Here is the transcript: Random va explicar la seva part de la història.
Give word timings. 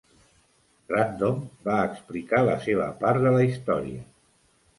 Random 0.93 1.43
va 1.67 1.75
explicar 1.89 2.41
la 2.49 2.57
seva 2.65 2.89
part 3.05 3.23
de 3.27 3.35
la 3.37 3.45
història. 3.51 4.03